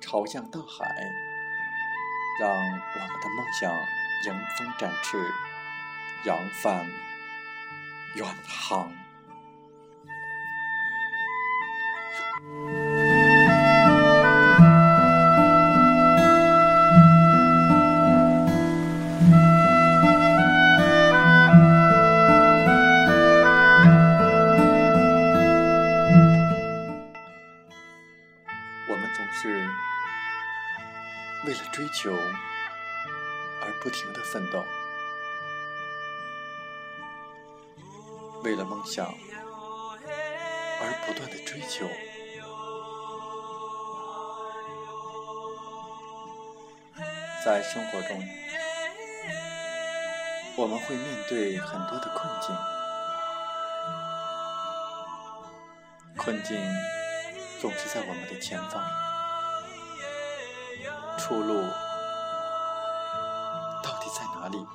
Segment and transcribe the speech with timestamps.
[0.00, 0.86] 朝向大海，
[2.40, 3.70] 让我们的梦想
[4.26, 5.18] 迎风展翅，
[6.24, 6.86] 扬帆
[8.14, 8.90] 远航。
[31.80, 32.14] 追求
[33.62, 34.62] 而不停的奋斗，
[38.42, 41.88] 为了梦想而不断的追求，
[47.42, 48.22] 在生活中，
[50.58, 52.54] 我们会面对很多的困境，
[56.18, 56.60] 困境
[57.58, 59.09] 总是在我们的前方。
[61.30, 61.62] 出路
[63.84, 64.66] 到底在哪里？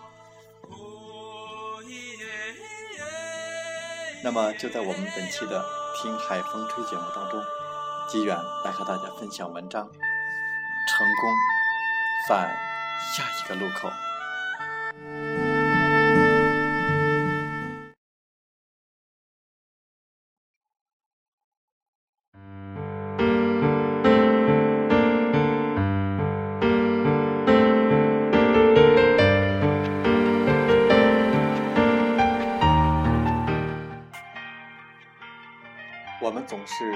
[4.24, 5.62] 那么就在我们本期的
[6.02, 7.44] 《听海风吹》节目当中，
[8.08, 11.34] 机缘来和大家分享文章：成功
[12.30, 12.58] 在
[13.14, 13.90] 下一个路口。
[36.46, 36.92] 总是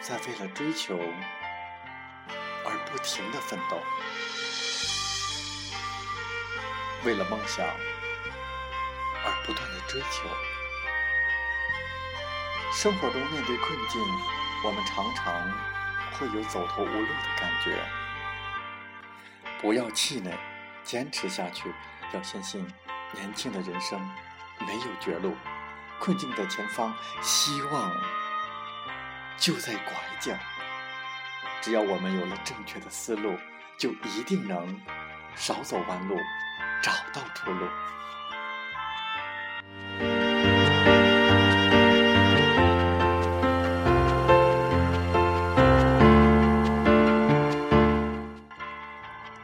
[0.00, 0.96] 在为了追求
[2.64, 3.76] 而不停的奋斗，
[7.04, 7.66] 为了梦想
[9.24, 10.28] 而不断的追求。
[12.72, 14.00] 生活中面对困境，
[14.64, 15.34] 我们常常
[16.12, 17.76] 会有走投无路的感觉。
[19.60, 20.32] 不要气馁，
[20.84, 21.74] 坚持下去。
[22.12, 22.64] 要相信，
[23.12, 24.00] 年轻的人生
[24.60, 25.34] 没有绝路。
[26.00, 27.90] 困境的前方，希望
[29.38, 30.36] 就在拐角。
[31.60, 33.36] 只要我们有了正确的思路，
[33.78, 34.80] 就一定能
[35.34, 36.16] 少走弯路，
[36.82, 37.66] 找到出路。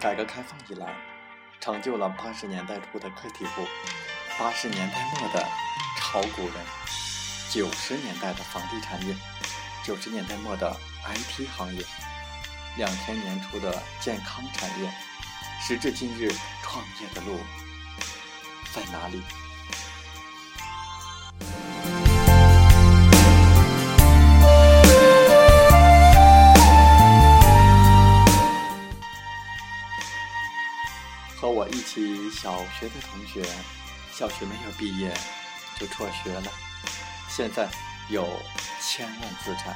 [0.01, 0.95] 改革开放以来，
[1.61, 3.67] 成就了八十年代初的个体户，
[4.39, 5.47] 八十年代末的。
[5.97, 6.53] 炒股人，
[7.51, 9.17] 九十年代的房地产业，
[9.85, 10.75] 九十年代末的
[11.05, 11.85] IT 行业，
[12.79, 14.91] 两千年初的健康产业，
[15.61, 17.39] 时至今日，创业的路
[18.73, 19.23] 在哪里？
[31.37, 33.45] 和我一起小学的同学，
[34.11, 35.15] 小学没有毕业。
[35.77, 36.53] 就辍学了，
[37.29, 37.69] 现在
[38.09, 38.25] 有
[38.87, 39.75] 千万资产。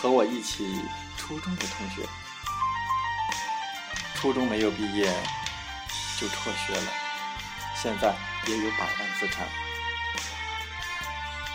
[0.00, 0.82] 和我一起
[1.18, 2.08] 初中的同学，
[4.14, 5.04] 初中没有毕业
[6.18, 6.92] 就辍学了，
[7.76, 8.14] 现在
[8.46, 9.46] 也有百万资产。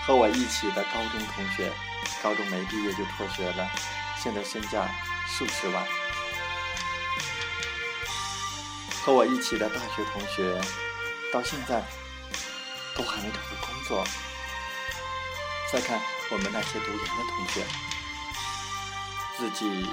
[0.06, 1.74] 和我一起的高中同学，
[2.22, 3.68] 高中没毕业就辍学了，
[4.22, 4.88] 现在身价
[5.28, 5.84] 数十万。
[9.04, 10.62] 和我一起的大学同学。
[11.30, 11.84] 到现在
[12.96, 14.02] 都还没找到工作。
[15.70, 16.00] 再看
[16.32, 17.66] 我们那些读研的同学，
[19.36, 19.86] 自己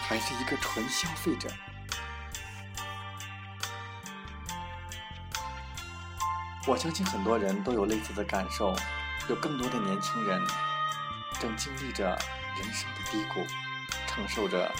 [0.00, 1.50] 还是一个纯消费者。
[6.66, 8.74] 我相信很多人都有类似的感受，
[9.28, 10.40] 有更多的年轻人
[11.38, 12.18] 正经历着
[12.56, 13.46] 人生的低谷，
[14.06, 14.72] 承受着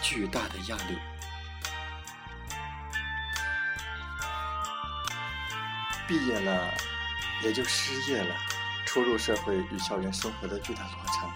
[0.00, 0.98] 巨大的压力。
[6.06, 6.72] 毕业了，
[7.42, 8.45] 也就失业了。
[8.96, 11.28] 初入社会与校园生活的巨大落差，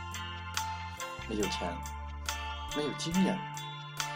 [1.29, 1.77] 没有钱，
[2.75, 3.39] 没有经验，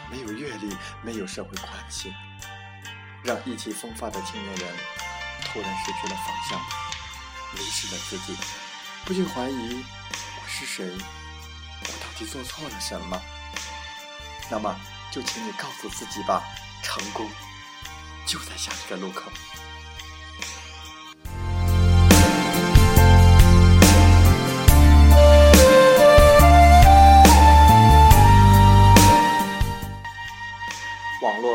[0.09, 2.11] 没有阅历，没有社会关系，
[3.23, 4.75] 让意气风发的青年人
[5.43, 6.59] 突然失去了方向，
[7.53, 8.35] 迷失了自己，
[9.05, 9.85] 不禁怀疑
[10.41, 10.83] 我是谁？
[10.87, 13.21] 我到底做错了什么？
[14.49, 14.75] 那么，
[15.11, 16.41] 就请你告诉自己吧，
[16.81, 17.29] 成功
[18.25, 19.31] 就在下一个路口。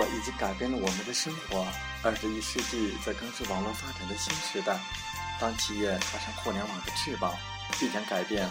[0.01, 1.67] 络已经改变了我们的生活，
[2.03, 4.79] 二十一世纪则更是网络发展的新时代。
[5.39, 7.35] 当企业插上互联网的翅膀，
[7.79, 8.49] 必将改变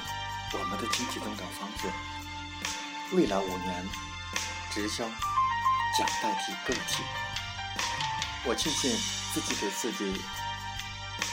[0.54, 1.88] 我们的经济增长方式。
[3.16, 3.86] 未来五年，
[4.72, 5.04] 直销
[5.98, 7.04] 将代替个体。
[8.46, 8.96] 我庆幸
[9.34, 10.22] 自己给自己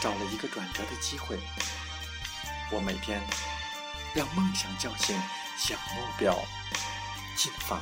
[0.00, 1.38] 找了一个转折的机会。
[2.70, 3.20] 我每天
[4.14, 5.14] 让梦想叫醒，
[5.58, 6.34] 向目标
[7.36, 7.80] 进发。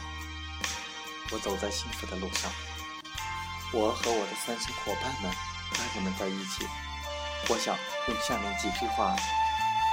[1.31, 2.51] 我走在幸福的路上，
[3.73, 5.33] 我和我的三生伙伴们、
[5.73, 6.69] 家人们在一起。
[7.49, 7.77] 我想
[8.09, 9.09] 用下面几句话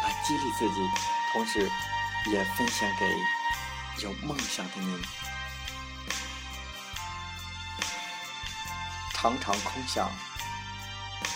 [0.04, 0.88] 来激励自己，
[1.34, 1.70] 同时
[2.32, 5.02] 也分享给有梦想的您。
[9.14, 10.12] 常常空想，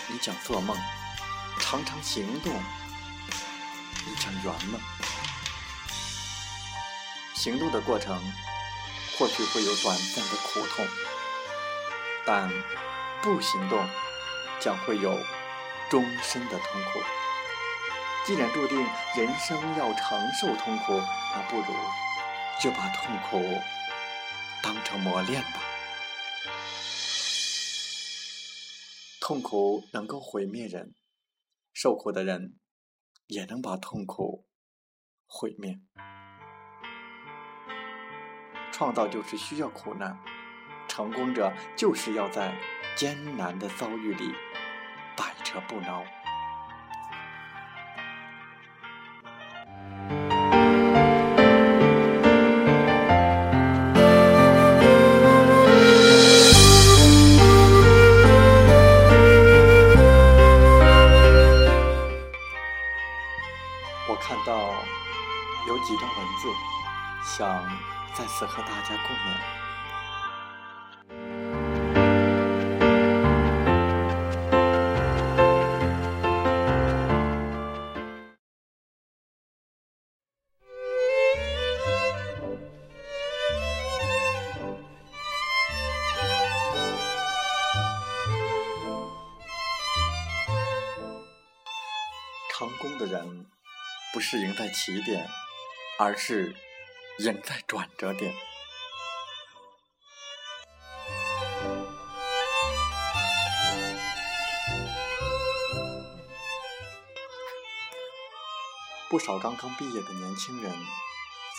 [0.08, 0.76] 你将做梦；
[1.60, 2.54] 常常行动，
[4.06, 4.80] 你将圆梦。
[7.34, 8.22] 行动的过程。
[9.18, 10.86] 或许会有短暂的苦痛，
[12.26, 12.50] 但
[13.22, 13.88] 不行动
[14.60, 15.18] 将会有
[15.90, 17.00] 终身的痛苦。
[18.26, 18.78] 既然注定
[19.16, 21.00] 人生要承受痛苦，
[21.34, 21.68] 那不如
[22.62, 23.62] 就把痛苦
[24.62, 25.62] 当成磨练吧。
[29.22, 30.94] 痛苦能够毁灭人，
[31.74, 32.60] 受苦的人
[33.28, 34.46] 也能把痛苦
[35.26, 35.80] 毁灭。
[38.76, 40.20] 创造就是需要苦难，
[40.86, 42.54] 成功者就是要在
[42.94, 44.34] 艰难的遭遇里
[45.16, 46.04] 百折不挠。
[94.16, 95.30] 不是赢在起点，
[96.00, 96.56] 而是。
[97.20, 98.34] 赢在转折点。
[109.10, 110.74] 不少刚刚毕业的年轻人，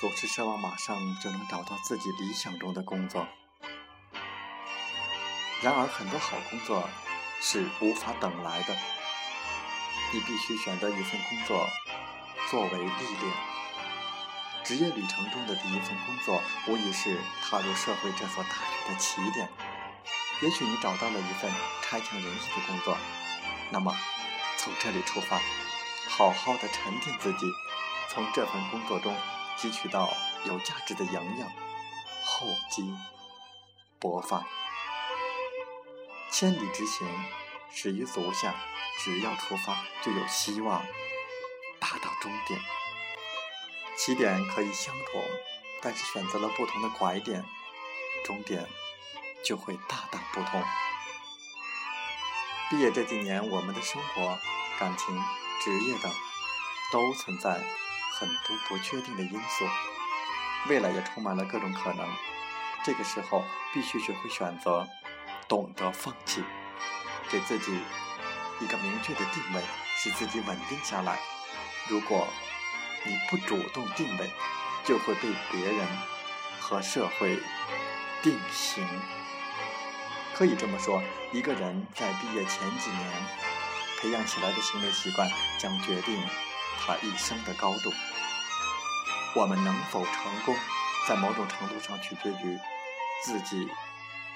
[0.00, 3.26] 总是奢望马上就能找到自己理想中的工作。
[5.62, 6.88] 然而，很多好工作
[7.42, 8.75] 是无法等来的。
[10.14, 11.66] 你必须选择一份工作
[12.50, 13.32] 作为历练。
[14.62, 19.48] 职业旅程中的第一份工作，无疑是踏入社会这座大学的起点。
[20.42, 21.50] 也许你找到了一份
[21.82, 22.96] 差强人意的工作，
[23.70, 23.96] 那么
[24.58, 25.40] 从这里出发，
[26.08, 27.46] 好好的沉淀自己，
[28.10, 29.16] 从这份工作中
[29.56, 30.12] 汲取到
[30.44, 31.48] 有价值的营养，
[32.24, 32.94] 厚积
[33.98, 34.44] 薄发。
[36.30, 37.08] 千里之行，
[37.72, 38.54] 始于足下，
[38.98, 40.84] 只要出发，就有希望
[41.86, 42.60] 达到终点。
[43.96, 45.22] 起点可以相同，
[45.80, 47.44] 但是选择了不同的拐点，
[48.24, 48.66] 终点
[49.44, 50.62] 就会大大不同。
[52.68, 54.36] 毕业这几年，我们的生活、
[54.80, 55.16] 感情、
[55.62, 56.12] 职业等，
[56.90, 57.52] 都存在
[58.18, 59.64] 很多不确定的因素，
[60.68, 62.08] 未来也充满了各种可能。
[62.84, 64.88] 这个时候，必须学会选择，
[65.46, 66.42] 懂得放弃，
[67.30, 67.80] 给自己
[68.60, 69.62] 一个明确的定位，
[69.96, 71.18] 使自己稳定下来。
[71.88, 72.26] 如果
[73.04, 74.30] 你不主动定位，
[74.84, 75.86] 就会被别人
[76.60, 77.38] 和社会
[78.22, 78.86] 定型。
[80.34, 81.02] 可以这么说，
[81.32, 83.10] 一个人在毕业前几年
[84.00, 86.20] 培养起来的行为习惯，将决定
[86.80, 87.92] 他一生的高度。
[89.34, 90.54] 我们能否成功，
[91.06, 92.58] 在某种程度上取决于
[93.24, 93.68] 自己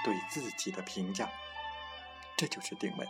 [0.05, 1.29] 对自己的评价。
[2.37, 3.09] 这就是定位。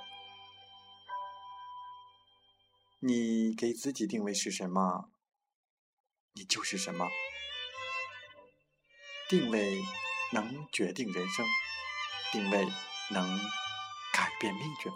[3.03, 5.11] 你给自己定位是什么？
[6.35, 7.09] 你就是什么？
[9.27, 9.81] 定位
[10.33, 11.47] 能决定人生，
[12.31, 12.67] 定位
[13.09, 13.39] 能
[14.13, 14.93] 改变命运。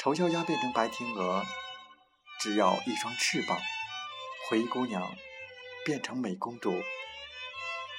[0.00, 1.44] 丑小鸭变成白天鹅，
[2.40, 3.56] 只要一双翅膀；
[4.48, 5.14] 灰姑娘
[5.84, 6.82] 变成美公主，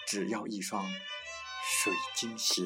[0.06, 0.86] 只要一双
[1.64, 2.64] 水晶鞋。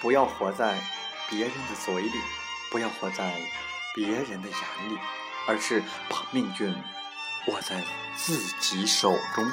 [0.00, 0.78] 不要活在
[1.30, 2.12] 别人的嘴里，
[2.70, 3.34] 不要活在
[3.94, 4.98] 别人的眼里，
[5.48, 6.70] 而是把命运
[7.48, 7.82] 握在
[8.14, 9.44] 自己手中。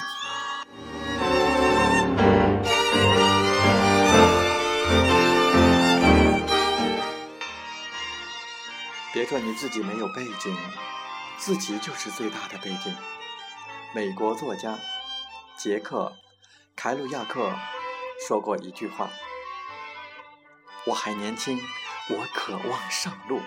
[9.21, 10.57] 别说你自己没有背景，
[11.37, 12.91] 自己就是最大的背景。
[13.93, 14.79] 美国作家
[15.55, 16.11] 杰克·
[16.75, 17.55] 凯鲁亚克
[18.27, 19.11] 说过一句话。
[20.87, 21.61] 我还年轻，
[22.09, 23.39] 我渴望上路。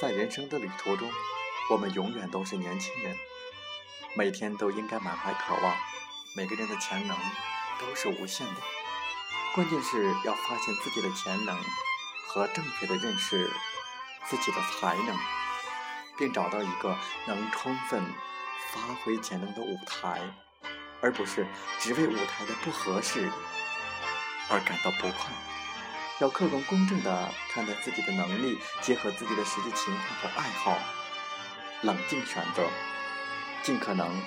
[0.00, 1.12] 在人生的旅途中，
[1.70, 3.14] 我们永远都是年轻人，
[4.16, 5.76] 每天都应该满怀渴望。
[6.34, 7.14] 每个人的潜能
[7.78, 8.62] 都是无限的，
[9.54, 11.56] 关键是要发现自己的潜能
[12.26, 13.48] 和正确的认识
[14.26, 15.16] 自己的才能，
[16.18, 18.04] 并找到一个能充分
[18.72, 20.20] 发挥潜能的舞台。
[21.00, 21.46] 而不是
[21.78, 23.30] 只为舞台的不合适
[24.48, 25.30] 而感到不快，
[26.18, 30.78] 要客观公正地看待自己的能力，结合自己的实际情况和爱好，
[31.82, 32.68] 冷静选择，
[33.62, 34.20] 尽可能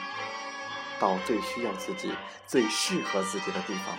[1.00, 2.16] 到最需要自己、
[2.46, 3.98] 最适合自己的地方。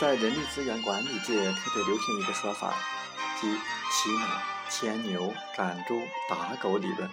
[0.00, 2.74] 在人力资源管理界特别流行一个说法，
[3.40, 3.46] 即
[3.92, 7.08] “骑马、牵牛、赶猪、打狗”理论。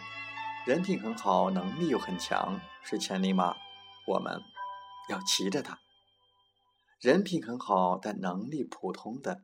[0.66, 3.56] 人品很好，能力又很强，是千里马，
[4.08, 4.42] 我们
[5.10, 5.76] 要骑着它；
[7.00, 9.44] 人品很好但能力普通的，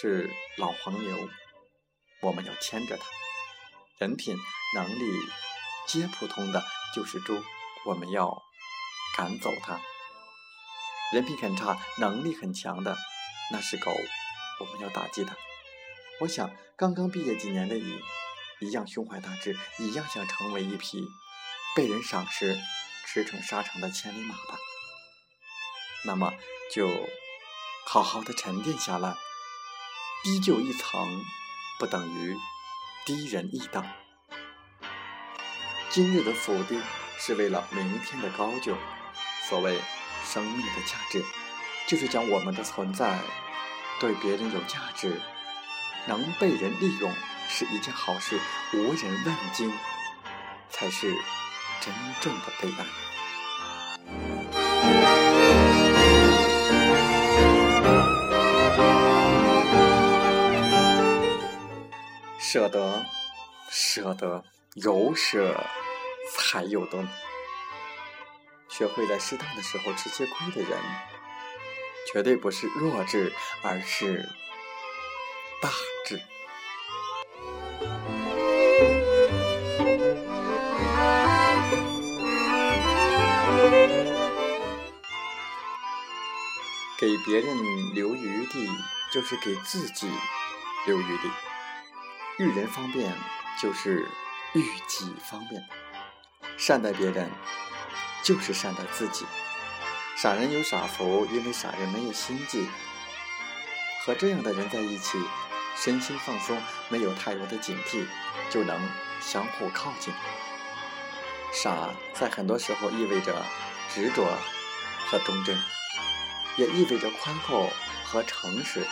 [0.00, 0.28] 是
[0.58, 1.16] 老黄牛，
[2.20, 3.04] 我们要牵着它；
[3.98, 4.36] 人品、
[4.74, 5.04] 能力
[5.86, 6.64] 皆普通的，
[6.96, 7.40] 就是猪，
[7.86, 8.42] 我们要
[9.16, 9.80] 赶走它；
[11.12, 12.96] 人品很差、能力很强的，
[13.52, 13.90] 那是狗，
[14.60, 15.36] 我们要打击它。
[16.20, 18.00] 我想，刚刚毕业几年的你。
[18.62, 21.02] 一样胸怀大志，一样想成为一匹
[21.74, 22.60] 被人赏识、
[23.06, 24.58] 驰骋沙场的千里马吧。
[26.04, 26.34] 那么，
[26.70, 26.86] 就
[27.86, 29.14] 好好的沉淀下来。
[30.22, 31.24] 低就一层，
[31.78, 32.36] 不等于
[33.06, 33.82] 低人一等。
[35.88, 36.82] 今日的否定，
[37.18, 38.76] 是为了明天的高就。
[39.48, 39.80] 所谓
[40.24, 41.24] 生命的价值，
[41.86, 43.18] 就是将我们的存在
[43.98, 45.20] 对别人有价值，
[46.06, 47.12] 能被人利用。
[47.52, 48.38] 是一件好事，
[48.72, 49.72] 无人问津，
[50.70, 51.12] 才是
[51.80, 52.86] 真正的悲哀。
[62.38, 63.04] 舍得，
[63.68, 65.60] 舍得，有舍
[66.38, 67.04] 才有得。
[68.80, 70.78] 学会在适当的时候吃些亏的人，
[72.10, 74.26] 绝对不是弱智，而是
[75.60, 75.68] 大
[76.06, 76.18] 智。
[86.98, 88.66] 给别人留余地，
[89.12, 90.10] 就是给自己
[90.86, 91.30] 留余地。
[92.38, 93.14] 遇人方便，
[93.60, 94.08] 就是
[94.54, 95.62] 遇己方便。
[96.56, 97.30] 善待别人，
[98.22, 99.26] 就是善待自己。
[100.16, 102.68] 傻人有傻福，因为傻人没有心计。
[104.04, 105.18] 和这样的人在一起，
[105.76, 108.06] 身心放松，没有太多的警惕，
[108.50, 108.80] 就能
[109.20, 110.12] 相互靠近。
[111.52, 113.44] 傻在很多时候意味着
[113.88, 114.24] 执着
[115.06, 115.56] 和忠贞。
[116.56, 117.70] 也意味着宽厚
[118.04, 118.84] 和诚实，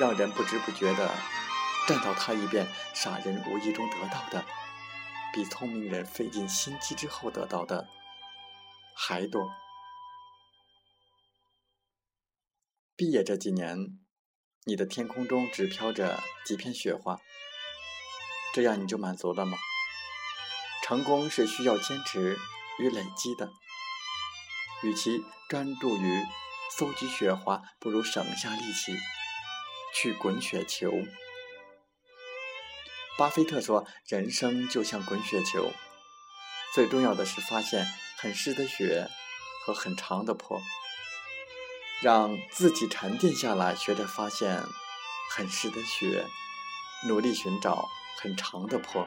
[0.00, 1.08] 让人不知不觉地
[1.86, 2.66] 站到他一边。
[2.94, 4.44] 傻人无意中得到的，
[5.32, 7.86] 比聪明人费尽心机之后得到的
[8.94, 9.50] 还多。
[12.96, 13.98] 毕业这几年，
[14.64, 17.18] 你的天空中只飘着几片雪花，
[18.54, 19.58] 这样你就满足了吗？
[20.84, 22.38] 成功是需要坚持
[22.78, 23.50] 与累积的，
[24.82, 26.22] 与其专注于。
[26.76, 28.96] 搜集雪花，不如省下力气
[29.94, 30.90] 去滚雪球。
[33.16, 35.70] 巴菲特说：“人生就像滚雪球，
[36.74, 37.86] 最重要的是发现
[38.24, 39.06] 很湿的雪
[39.66, 40.58] 和很长的坡，
[42.00, 44.62] 让自己沉淀下来，学着发现
[45.30, 46.24] 很湿的雪，
[47.06, 47.86] 努力寻找
[48.22, 49.06] 很长的坡。”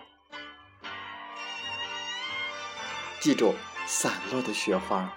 [3.19, 3.55] 记住，
[3.87, 5.11] 散落的雪花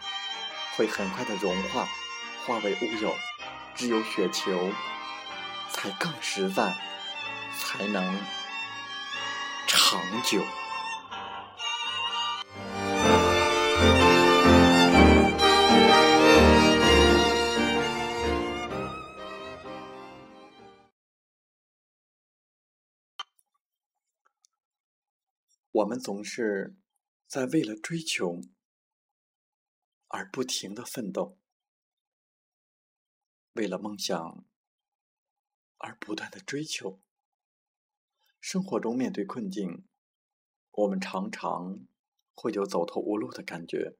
[0.78, 1.87] 会很快的融化，
[2.47, 3.14] 化为乌有。
[3.75, 4.73] 只有雪球
[5.71, 6.75] 才更实在，
[7.59, 8.19] 才能
[9.66, 10.42] 长久。
[25.73, 26.77] 我们总是
[27.27, 28.41] 在为了追求
[30.09, 31.39] 而不停的奋斗，
[33.53, 34.45] 为了梦想
[35.77, 37.00] 而不断的追求。
[38.41, 39.87] 生活中面对困境，
[40.73, 41.87] 我们常常
[42.35, 43.97] 会有走投无路的感觉。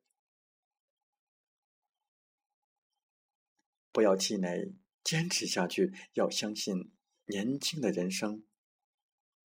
[3.93, 4.75] 不要气馁，
[5.05, 5.93] 坚持下去。
[6.15, 6.93] 要相信，
[7.27, 8.45] 年轻的人生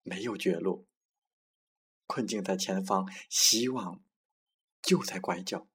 [0.02, 0.88] 没有绝路。
[2.08, 4.04] 困境在前方，希望
[4.82, 5.68] 就在拐角。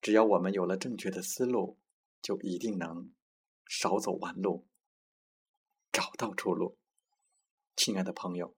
[0.00, 1.78] 只要我们有了正确的思路，
[2.20, 3.12] 就一定能
[3.66, 4.66] 少走弯路，
[5.90, 6.78] 找到出路。
[7.74, 8.56] 亲爱的朋友，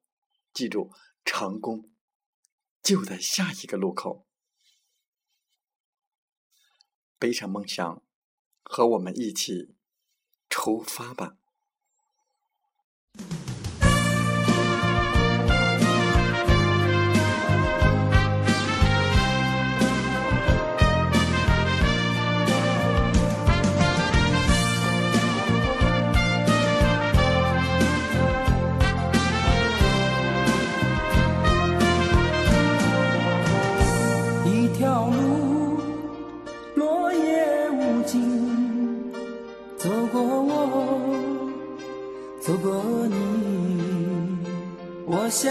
[0.52, 0.90] 记住，
[1.24, 1.92] 成功
[2.82, 4.26] 就在下一个路口。
[7.18, 8.02] 背上梦想，
[8.62, 9.76] 和我们一起
[10.50, 11.38] 出发吧。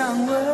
[0.03, 0.52] 想问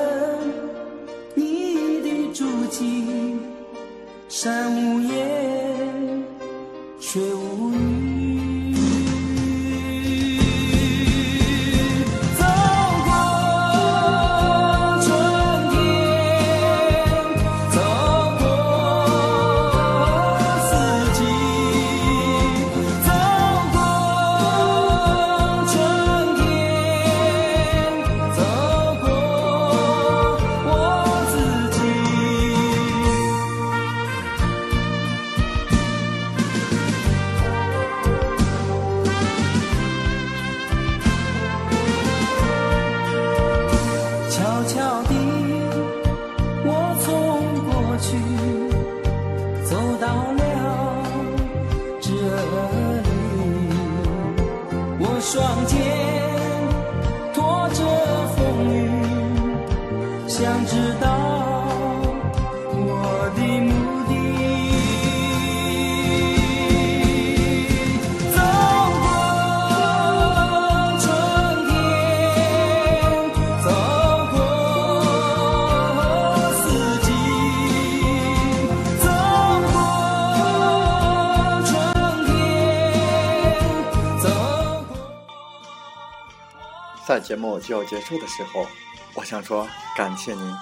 [87.10, 88.68] 在节目就要结束的时候，
[89.16, 90.56] 我想说感谢您，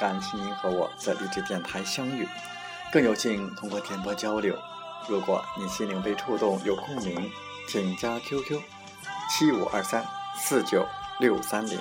[0.00, 2.26] 感谢您和我在励志电台相遇，
[2.90, 4.58] 更有幸通过电波交流。
[5.06, 7.30] 如果你心灵被触动，有共鸣，
[7.68, 8.62] 请加 QQ
[9.28, 10.02] 七五二三
[10.38, 10.88] 四九
[11.20, 11.78] 六三零，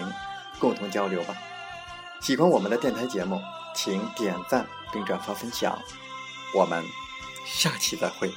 [0.59, 1.33] 共同交流吧。
[2.19, 3.41] 喜欢我们的电台节目，
[3.73, 5.79] 请点赞并转发分享。
[6.53, 6.83] 我们
[7.45, 8.29] 下期再会。